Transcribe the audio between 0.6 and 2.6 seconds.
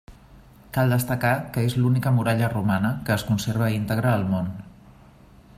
Cal destacar que és l'única muralla